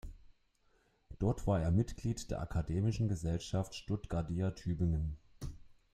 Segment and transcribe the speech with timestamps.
[1.19, 5.15] Dort war er Mitglied der Akademischen Gesellschaft Stuttgardia Tübingen.